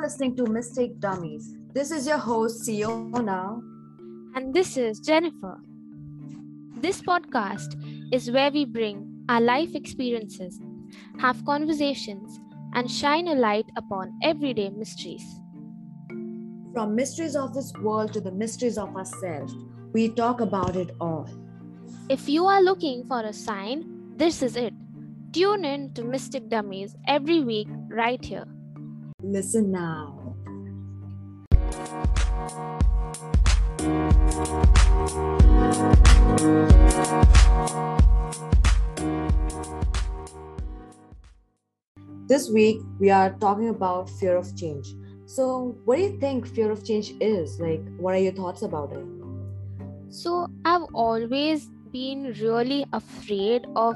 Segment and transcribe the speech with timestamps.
[0.00, 1.54] You're listening to Mystic Dummies.
[1.74, 3.58] This is your host, Siona.
[4.34, 5.60] And this is Jennifer.
[6.74, 7.76] This podcast
[8.10, 10.58] is where we bring our life experiences,
[11.18, 12.40] have conversations,
[12.72, 15.22] and shine a light upon everyday mysteries.
[16.72, 19.54] From mysteries of this world to the mysteries of ourselves,
[19.92, 21.28] we talk about it all.
[22.08, 23.84] If you are looking for a sign,
[24.16, 24.72] this is it.
[25.34, 28.46] Tune in to Mystic Dummies every week right here.
[29.30, 30.34] Listen now.
[42.26, 44.88] This week, we are talking about fear of change.
[45.26, 47.60] So, what do you think fear of change is?
[47.60, 49.06] Like, what are your thoughts about it?
[50.08, 53.94] So, I've always been really afraid of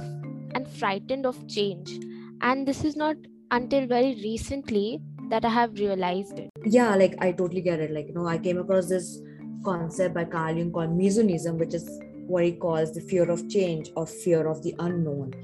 [0.55, 1.99] and frightened of change.
[2.41, 3.17] And this is not
[3.51, 6.51] until very recently that I have realized it.
[6.65, 7.91] Yeah, like I totally get it.
[7.91, 9.21] Like, you know, I came across this
[9.65, 11.89] concept by Carl Jung called misoneism, which is
[12.27, 15.35] what he calls the fear of change or fear of the unknown.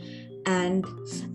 [0.47, 0.87] And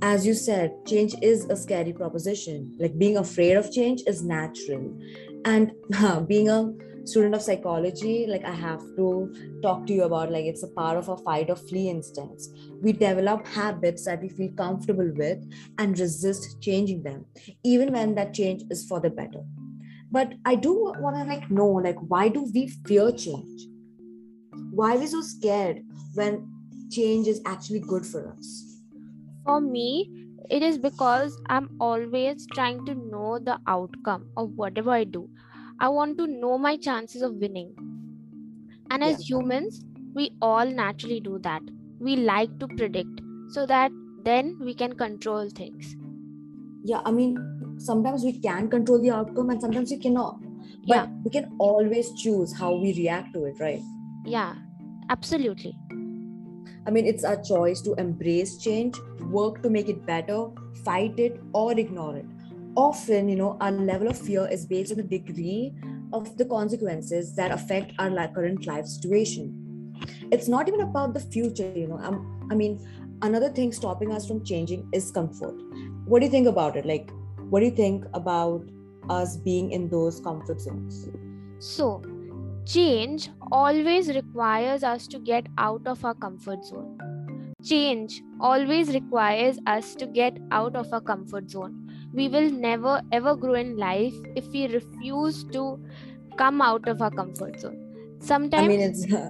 [0.01, 2.75] as you said, change is a scary proposition.
[2.79, 4.97] Like being afraid of change is natural.
[5.45, 5.71] And
[6.27, 6.73] being a
[7.05, 9.07] student of psychology like i have to
[9.61, 12.49] talk to you about like it's a part of a fight or flee instincts
[12.81, 15.43] we develop habits that we feel comfortable with
[15.77, 17.25] and resist changing them
[17.63, 19.43] even when that change is for the better.
[20.11, 23.67] But i do want to like know like why do we fear change?
[24.71, 25.81] Why are we so scared
[26.13, 26.47] when
[26.91, 28.81] change is actually good for us?
[29.45, 30.11] For me
[30.49, 35.29] it is because i'm always trying to know the outcome of whatever i do
[35.79, 37.73] I want to know my chances of winning.
[38.89, 39.37] And as yeah.
[39.37, 41.61] humans, we all naturally do that.
[41.99, 43.91] We like to predict so that
[44.23, 45.95] then we can control things.
[46.85, 50.39] Yeah, I mean, sometimes we can control the outcome and sometimes we cannot.
[50.87, 51.07] But yeah.
[51.23, 53.81] we can always choose how we react to it, right?
[54.23, 54.55] Yeah,
[55.09, 55.75] absolutely.
[56.87, 60.47] I mean, it's our choice to embrace change, work to make it better,
[60.85, 62.25] fight it, or ignore it
[62.75, 65.73] often you know our level of fear is based on the degree
[66.13, 69.93] of the consequences that affect our current life situation.
[70.31, 71.99] It's not even about the future you know.
[71.99, 72.79] Um, i mean
[73.21, 75.55] another thing stopping us from changing is comfort.
[76.05, 76.85] What do you think about it?
[76.85, 77.11] Like
[77.49, 78.69] what do you think about
[79.09, 81.07] us being in those comfort zones?
[81.59, 82.01] So
[82.65, 86.97] change always requires us to get out of our comfort zone.
[87.63, 91.84] Change always requires us to get out of our comfort zone
[92.15, 95.79] we will never ever grow in life if we refuse to
[96.37, 97.81] come out of our comfort zone.
[98.19, 99.29] Sometimes i mean it's uh,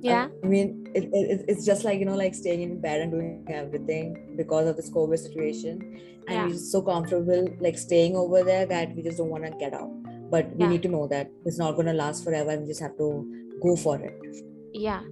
[0.00, 0.28] yeah?
[0.42, 3.46] I mean it, it, it's just like you know like staying in bed and doing
[3.48, 5.80] everything because of this covid situation.
[6.28, 6.46] And yeah.
[6.46, 9.90] we're so comfortable like staying over there that we just don't want to get out.
[10.30, 10.70] But we yeah.
[10.70, 13.10] need to know that it's not going to last forever and we just have to
[13.62, 14.18] go for it.
[14.72, 15.02] Yeah.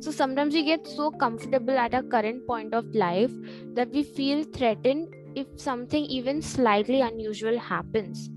[0.00, 3.30] So sometimes we get so comfortable at our current point of life
[3.74, 8.30] that we feel threatened if something even slightly unusual happens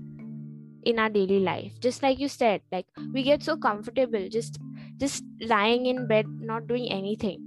[0.84, 4.58] in our daily life just like you said like we get so comfortable just
[4.98, 7.40] just lying in bed not doing anything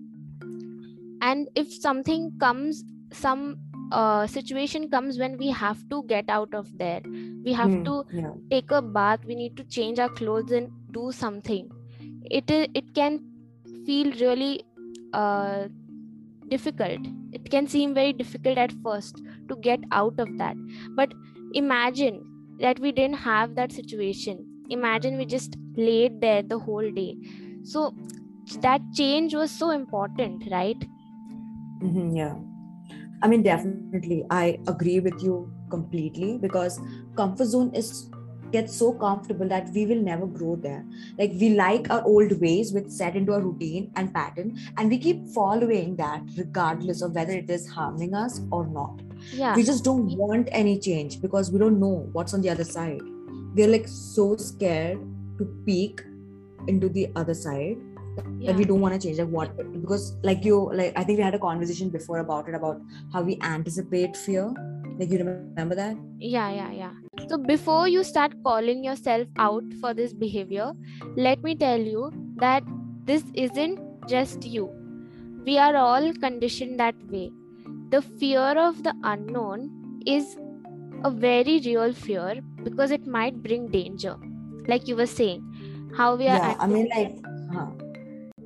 [1.21, 3.57] and if something comes some
[3.91, 7.01] uh, situation comes when we have to get out of there
[7.43, 8.33] we have mm, to yeah.
[8.51, 11.69] take a bath we need to change our clothes and do something
[12.29, 13.19] it it can
[13.85, 14.63] feel really
[15.13, 15.67] uh,
[16.49, 16.99] difficult
[17.33, 20.55] it can seem very difficult at first to get out of that.
[20.95, 21.13] But
[21.53, 22.23] imagine
[22.59, 24.45] that we didn't have that situation.
[24.69, 27.15] Imagine we just laid there the whole day.
[27.63, 27.93] So
[28.61, 30.77] that change was so important right?
[31.81, 32.35] Mm-hmm, yeah.
[33.21, 36.79] I mean definitely i agree with you completely because
[37.15, 38.09] comfort zone is
[38.51, 40.83] get so comfortable that we will never grow there.
[41.17, 44.97] Like we like our old ways, which set into a routine and pattern, and we
[44.97, 49.01] keep following that regardless of whether it is harming us or not.
[49.31, 49.55] Yeah.
[49.55, 53.01] We just don't want any change because we don't know what's on the other side.
[53.55, 54.99] We're like so scared
[55.37, 56.01] to peek
[56.67, 57.77] into the other side
[58.37, 58.51] yeah.
[58.51, 61.23] that we don't want to change like what because like you like i think we
[61.23, 62.81] had a conversation before about it about
[63.13, 64.53] how we anticipate fear
[64.99, 66.91] like you remember that yeah yeah yeah
[67.27, 70.71] so, before you start calling yourself out for this behavior,
[71.15, 72.63] let me tell you that
[73.05, 74.71] this isn't just you.
[75.45, 77.31] We are all conditioned that way.
[77.89, 80.37] The fear of the unknown is
[81.03, 84.15] a very real fear because it might bring danger.
[84.67, 85.41] Like you were saying,
[85.97, 86.37] how we are.
[86.37, 87.15] Yeah, I mean, like,
[87.51, 87.71] huh.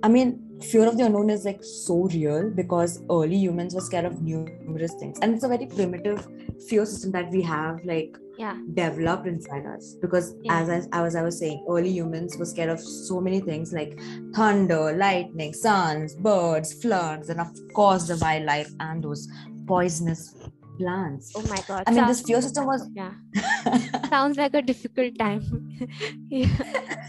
[0.01, 4.05] I mean, fear of the unknown is like so real because early humans were scared
[4.05, 6.25] of numerous things and it's a very primitive
[6.67, 8.57] fear system that we have like yeah.
[8.73, 9.95] developed inside us.
[10.01, 10.59] Because Yeah.
[10.61, 13.73] as I, I was i was saying early humans were scared of so many things
[13.73, 13.99] like
[14.35, 19.27] thunder lightning suns birds floods and of course the wildlife and those
[19.67, 20.35] poisonous
[20.77, 21.31] plants.
[21.35, 21.83] Oh my god.
[21.87, 23.13] I mean Sounds- this fear system was yeah.
[24.09, 25.41] Sounds like a difficult time.
[26.29, 26.47] Yeah.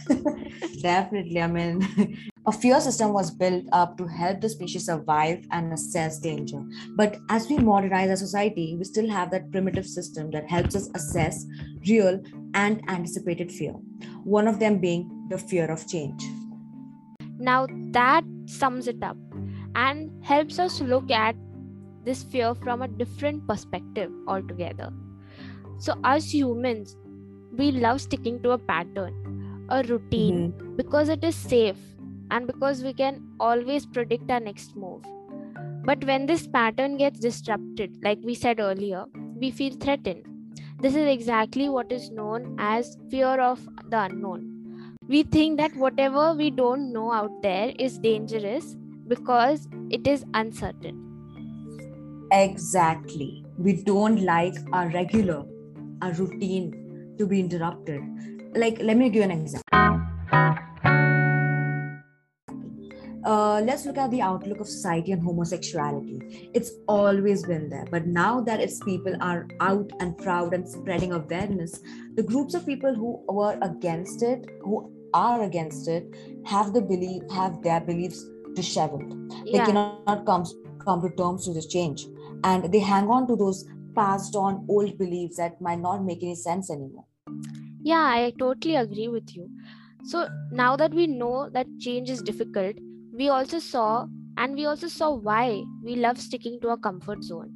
[0.82, 5.72] definitely i mean a fear system was built up to help the species survive and
[5.72, 6.62] assess danger.
[6.94, 10.90] But as we modernize our society we still have that primitive system that helps us
[10.94, 11.46] assess
[11.88, 12.22] real
[12.54, 13.72] and anticipated fear
[14.24, 16.22] one of them being the fear of change.
[17.38, 19.16] Now that sums it up
[19.74, 21.36] and helps us look at
[22.04, 24.92] this fear from a different perspective altogether.
[25.78, 26.96] So as humans
[27.56, 30.76] we love sticking to a pattern a routine Mhm.
[30.76, 31.78] because it is safe
[32.34, 35.02] and because we can always predict our next move.
[35.84, 39.04] But when this pattern gets disrupted, like we said earlier,
[39.36, 40.24] we feel threatened.
[40.80, 44.96] This is exactly what is known as fear of the unknown.
[45.08, 48.76] We think that whatever we don't know out there is dangerous
[49.06, 51.00] because it is uncertain.
[52.32, 55.44] exactly we don't like our regular
[56.02, 56.70] our routine
[57.18, 58.02] to be interrupted
[58.56, 60.03] like let me give an example
[63.24, 66.50] uh, let's look at the outlook of society on homosexuality.
[66.54, 71.12] It's always been there, but now that its people are out and proud and spreading
[71.12, 71.80] awareness,
[72.14, 77.22] the groups of people who were against it, who are against it, have the belief,
[77.30, 78.24] have their beliefs
[78.54, 79.30] disheveled.
[79.44, 80.44] They cannot come
[80.84, 82.06] come to terms with this change,
[82.44, 86.34] and they hang on to those passed on old beliefs that might not make any
[86.34, 87.04] sense anymore.
[87.82, 89.48] Yeah, I totally agree with you.
[90.04, 92.76] So now that we know that change is difficult,
[93.14, 94.06] we also saw
[94.36, 97.52] and we also saw why we love sticking to a comfort zone.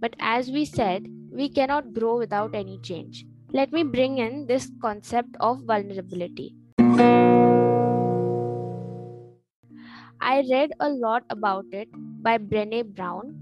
[0.00, 3.24] But as we said, we cannot grow without any change.
[3.52, 6.56] Let me bring in this concept of vulnerability.
[10.20, 11.88] I read a lot about it
[12.20, 13.38] by Brene Brown,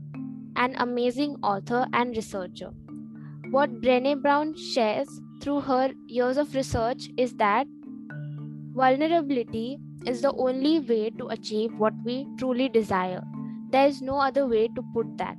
[0.57, 2.73] an amazing author and researcher.
[3.51, 5.09] What Brene Brown shares
[5.41, 7.67] through her years of research is that
[8.75, 13.23] vulnerability is the only way to achieve what we truly desire.
[13.71, 15.37] There is no other way to put that.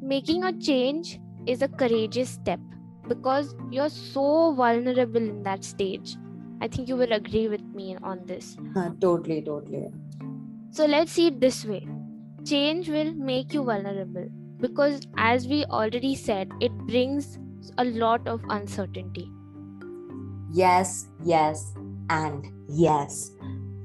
[0.00, 2.60] Making a change is a courageous step
[3.06, 6.16] because you're so vulnerable in that stage.
[6.60, 8.56] I think you will agree with me on this.
[8.76, 9.86] Uh, totally, totally.
[10.70, 11.86] So let's see it this way
[12.44, 14.28] change will make you vulnerable
[14.60, 17.38] because, as we already said, it brings
[17.76, 19.30] a lot of uncertainty.
[20.50, 21.74] Yes, yes,
[22.08, 23.32] and yes.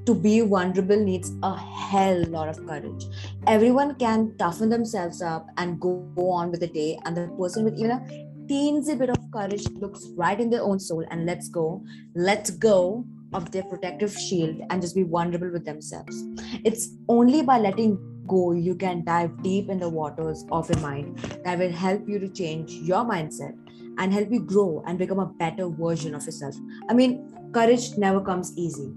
[0.06, 3.06] To be vulnerable needs a hell lot of courage.
[3.46, 7.64] Everyone can toughen themselves up and go, go on with the day, and the person
[7.64, 8.00] with even a
[8.46, 11.82] teensy bit of courage looks right in their own soul and let's go,
[12.14, 16.22] let's go of their protective shield and just be vulnerable with themselves.
[16.64, 21.18] It's only by letting go you can dive deep in the waters of your mind
[21.44, 23.56] that will help you to change your mindset
[23.98, 26.54] and help you grow and become a better version of yourself.
[26.90, 28.92] I mean, courage never comes easy.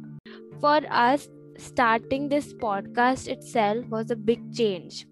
[0.60, 5.06] For us, starting this podcast itself was a big change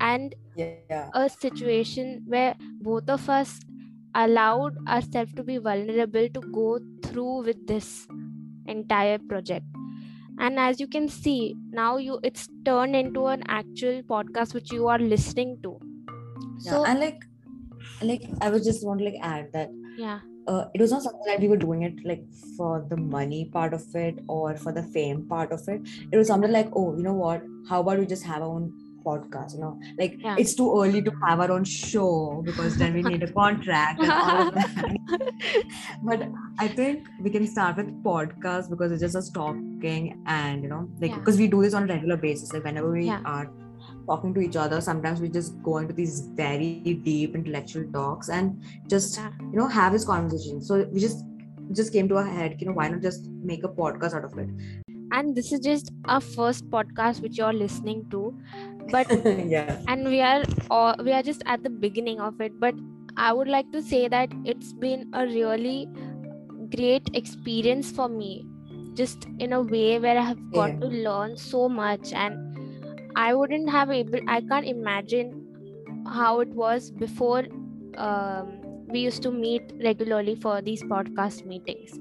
[0.00, 1.10] and Yeah.
[1.14, 3.60] a situation where both of us
[4.14, 8.06] allowed ourselves to be vulnerable to go through with this
[8.66, 9.66] entire project
[10.38, 14.86] and as you can see now you it's turned into an actual podcast which you
[14.88, 15.78] are listening to
[16.60, 16.70] yeah.
[16.70, 17.24] so and like,
[18.02, 21.22] like I would just want to like add that yeah uh, it was not something
[21.26, 22.22] that we were doing it like
[22.56, 25.80] for the money part of it or for the fame part of it.
[26.12, 27.42] It was something like, oh, you know what?
[27.68, 28.72] How about we just have our own
[29.04, 29.54] podcast?
[29.54, 30.36] You know, like Yeah.
[30.38, 34.12] it's too early to have our own show because then we need a contract and
[34.12, 34.96] all of that.
[36.02, 40.68] but I think we can start with podcast because it's just us talking and you
[40.68, 41.18] know, like Yeah.
[41.18, 42.52] because we do this on a regular basis.
[42.52, 43.20] Like whenever we Yeah.
[43.24, 43.50] are
[44.06, 48.62] talking to each other, sometimes we just go into these very deep intellectual talks and
[48.88, 49.18] just
[49.52, 50.62] you know have this conversation.
[50.62, 51.24] So we just
[51.72, 54.36] just came to our head, you know, why not just make a podcast out of
[54.38, 54.48] it?
[55.12, 58.36] and this is just our first podcast which you're listening to
[58.90, 59.06] but
[59.46, 59.80] yeah.
[59.86, 62.74] and we are all, we are just at the beginning of it but
[63.16, 65.86] i would like to say that it's been a really
[66.74, 68.44] great experience for me
[68.94, 70.80] just in a way where i have got Yeah.
[70.80, 72.53] to learn so much and
[73.16, 75.32] i wouldn't have able i can't imagine
[76.14, 77.44] how it was before
[77.96, 81.98] um, we used to meet regularly for these podcast meetings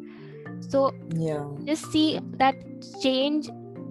[0.70, 1.46] so Yeah.
[1.66, 2.56] just see that
[3.02, 3.50] change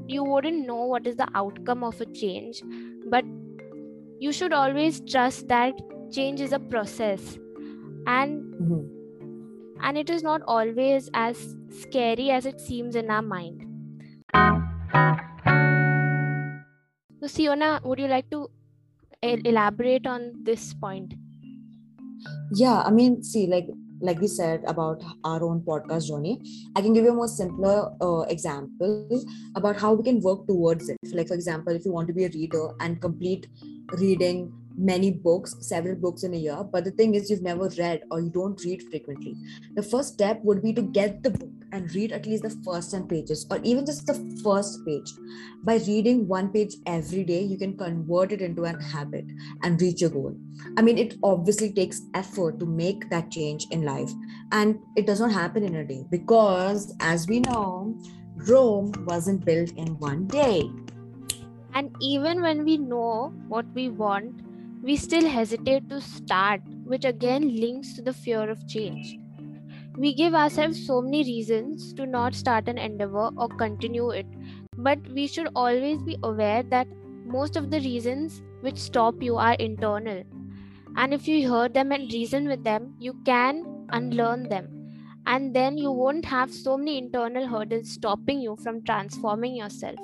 [0.08, 2.62] you wouldn't know what is the outcome of a change
[3.14, 3.24] but
[4.18, 5.74] you should always trust that
[6.12, 7.38] change is a process
[8.06, 8.82] and Mhm.
[9.82, 11.42] and it is not always as
[11.82, 13.64] scary as it seems in our mind
[17.22, 18.50] so siona would you like to
[19.22, 21.14] el- elaborate on this point?
[22.50, 23.68] Yeah i mean see like
[24.00, 26.32] like we said about our own podcast journey
[26.76, 27.76] i can give you a more simpler
[28.06, 29.20] uh, example
[29.54, 30.98] about how we can work towards it.
[31.12, 33.46] Like for example if you want to be a reader and complete
[33.92, 36.64] reading many books several books in a year.
[36.64, 39.36] But the thing is you've never read or you don't read frequently.
[39.74, 42.90] The first step would be to get the book and read at least the first
[42.90, 44.14] 10 pages or even just the
[44.44, 45.12] first page.
[45.62, 49.24] By reading one page every day you can convert it into an habit
[49.62, 50.36] and reach your goal.
[50.76, 54.10] I mean, it obviously takes effort to make that change in life,
[54.52, 57.96] and it does not happen in a day because, as we know,
[58.36, 60.70] Rome wasn't built in one day.
[61.74, 64.42] and even when we know what we want
[64.82, 69.16] we still hesitate to start which again links to the fear of change.
[69.96, 74.26] We give ourselves so many reasons to not start an endeavor or continue it
[74.76, 76.88] but we should always be aware that
[77.24, 80.22] most of the reasons which stop you are internal.
[80.96, 84.68] And if you hear them and reason with them you can unlearn them.
[85.26, 89.96] And then you won't have so many internal hurdles stopping you from transforming yourself.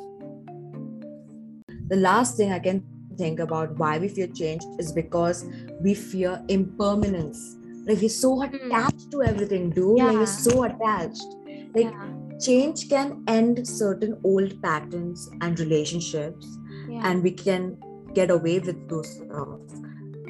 [1.88, 2.84] The last thing I can
[3.18, 5.44] think about why we fear change is because
[5.82, 7.56] we fear impermanence.
[7.86, 9.98] Like we're so attached to everything, dude.
[9.98, 10.18] Like Yeah.
[10.20, 11.26] we're so attached.
[11.74, 16.46] Like yeah change can end certain old patterns and relationships,
[16.88, 17.76] yeah and we can
[18.14, 19.56] get away with those uh,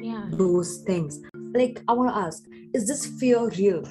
[0.01, 1.19] yeah those things.
[1.53, 2.43] Like I want to ask,
[2.73, 3.83] is this fear real?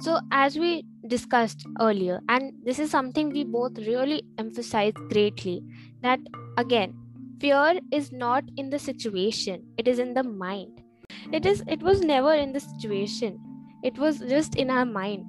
[0.00, 5.62] So, as we discussed earlier, and this is something we both really emphasize greatly,
[6.02, 6.20] that
[6.56, 6.94] again,
[7.40, 10.82] fear is not in the situation, it is in the mind.
[11.32, 13.38] It is it was never in the situation.
[13.82, 15.24] It was just in our mind.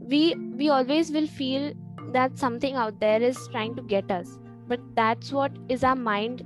[0.00, 1.72] We we always will feel
[2.12, 4.38] that something out there is trying to get us.
[4.68, 6.42] But that's what is our mind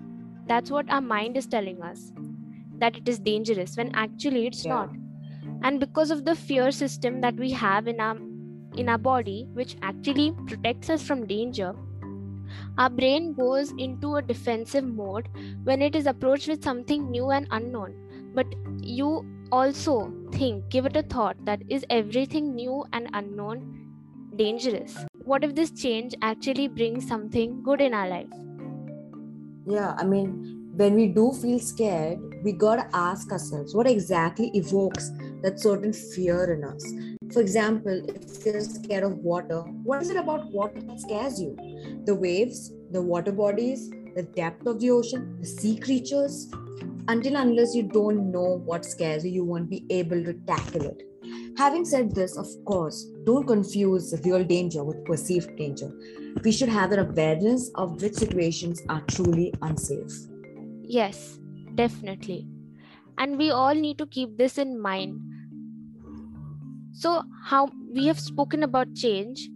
[0.46, 2.12] that's what our mind is telling us.
[2.78, 4.74] That it is dangerous when actually it's Yeah.
[4.74, 4.90] not
[5.62, 8.16] and because of the fear system that we have in our
[8.82, 11.74] in our body which actually protects us from danger
[12.78, 15.28] our brain goes into a defensive mode
[15.64, 17.94] when it is approached with something new and unknown.
[18.34, 18.46] But
[18.80, 23.84] you also think give it a thought that is everything new and unknown
[24.36, 25.04] dangerous?
[25.24, 28.28] What if this change actually brings something good in our life?
[29.66, 35.10] Yeah, I mean, when we do feel scared, we gotta ask ourselves what exactly evokes
[35.42, 37.13] that certain fear in us.
[37.32, 41.56] For example, if you're scared of water, what is it about water that scares you?
[42.04, 46.50] The waves, the water bodies, the depth of the ocean, the sea creatures?
[47.08, 51.02] Until unless you don't know what scares you, you won't be able to tackle it.
[51.56, 55.90] Having said this, of course, don't confuse real danger with perceived danger.
[56.42, 60.12] We should have an awareness of which situations are truly unsafe.
[60.82, 61.38] yes
[61.74, 62.46] definitely
[63.18, 65.20] and we all need to keep this in mind
[66.94, 69.48] so how we have spoken about change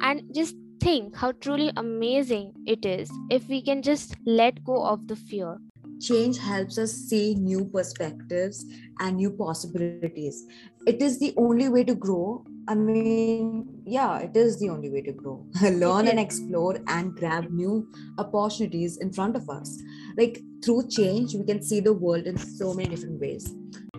[0.00, 5.06] and just think how truly amazing it is if we can just let go of
[5.06, 5.58] the fear
[6.02, 8.64] Change helps us see new perspectives
[8.98, 10.44] and new possibilities.
[10.84, 12.44] It is the only way to grow.
[12.66, 15.46] I mean, yeah, it is the only way to grow.
[15.62, 19.80] Learn and explore and grab new opportunities in front of us.
[20.18, 23.54] Like through change, we can see the world in so many different ways.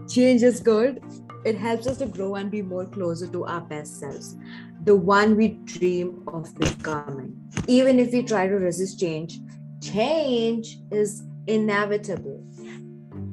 [0.09, 1.01] Change is good.
[1.45, 4.35] It helps us to grow and be more closer to our best selves,
[4.83, 7.35] the one we dream of becoming.
[7.67, 9.39] Even if we try to resist change,
[9.81, 12.43] change is inevitable.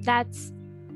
[0.03, 0.53] that's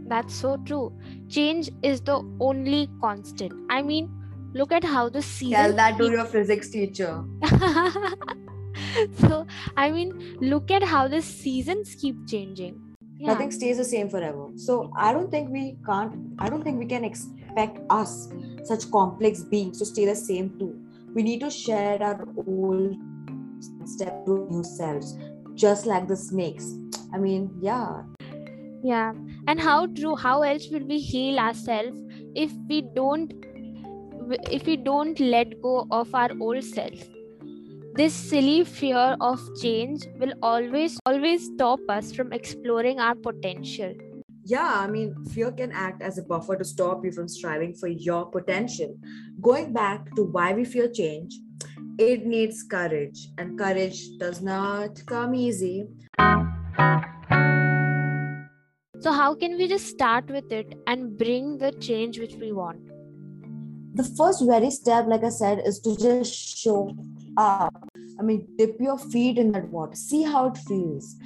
[0.09, 0.92] that's so true
[1.28, 4.09] change is the only constant i mean
[4.54, 7.23] look at how the season Tell that to your physics teacher.
[9.18, 12.78] so i mean look at how the seasons keep changing
[13.18, 14.49] yeah Nothing stays the same forever.
[14.56, 18.28] So I don't think we can't, I don't think we can expect us,
[18.64, 20.78] such complex beings, to stay the same too.
[21.14, 22.97] We need to share our old
[23.85, 25.16] step to new selves,
[25.54, 26.75] just like the snakes.
[27.12, 28.02] I mean, yeah,
[28.83, 29.12] yeah
[29.49, 32.00] and how true how else will we heal ourselves
[32.35, 33.33] if we don't
[34.50, 37.13] if we don't let go of our old self
[37.97, 43.95] this silly fear of change will always always stop us from exploring our potential
[44.47, 47.89] yeah, I mean, fear can act as a buffer to stop you from striving for
[47.89, 48.95] your potential.
[49.41, 51.35] Going back to why we fear change,
[51.99, 55.87] it needs courage, and courage does not come easy.
[59.01, 62.81] So, how can we just start with it and bring the change which we want?
[63.95, 66.95] The first very step, like I said, is to just show
[67.39, 67.74] up.
[68.18, 71.16] I mean, dip your feet in that water, see how it feels.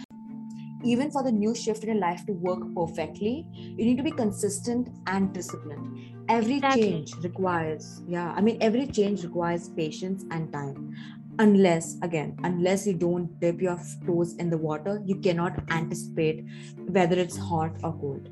[0.84, 4.10] Even for the new shift in your life to work perfectly, you need to be
[4.10, 6.14] consistent and disciplined.
[6.28, 6.82] Every Exactly.
[6.82, 10.94] change requires, yeah, I mean, every change requires patience and time.
[11.40, 16.44] Unless, again, unless you don't dip your toes in the water, you cannot anticipate
[16.88, 18.28] whether it's hot or cold.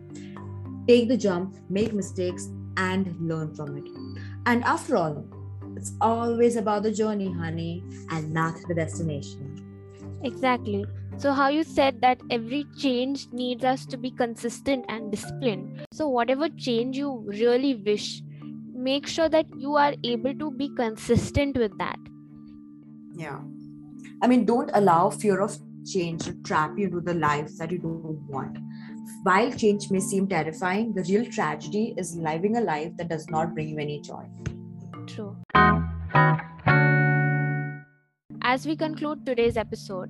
[0.89, 3.89] Take the jump, make mistakes, and learn from it.
[4.47, 5.25] And after all,
[5.77, 9.63] it's always about the journey, honey, and not the destination.
[10.25, 10.85] Exactly.
[11.19, 15.87] So, how you said that every change needs us to be consistent and disciplined.
[15.93, 18.23] So, whatever change you really wish,
[18.75, 21.99] make sure that you are able to be consistent with that.
[23.15, 23.41] Yeah.
[24.23, 27.79] I mean, don't allow fear of change to trap you into the life that you
[27.79, 28.59] don't want.
[29.23, 33.55] While change may seem terrifying, the real tragedy is living a life that does not
[33.55, 34.25] bring you any joy.
[35.07, 35.36] True.
[38.49, 40.09] As we conclude today's episode,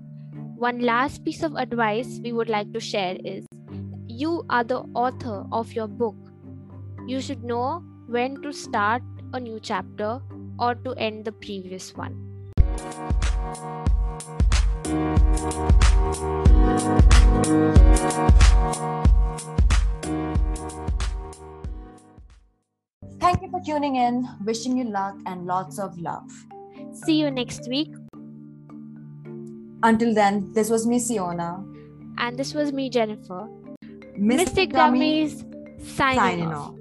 [0.57, 3.47] one last piece of advice we would like to share is
[4.07, 6.17] you are the author of your book.
[7.07, 9.01] You should know when to start
[9.33, 10.21] a new chapter
[10.59, 12.13] or to end the previous one.
[23.19, 24.29] Thank you for tuning in.
[24.45, 26.31] Wishing you luck and lots of love.
[26.93, 27.95] See you next week.
[29.83, 31.65] Until then, this was me, Siona.
[32.19, 33.49] And this was me, Jennifer.
[34.17, 35.45] Mystic Mystic Dummy, Dummies
[35.79, 36.71] signing, signing off.
[36.71, 36.76] off.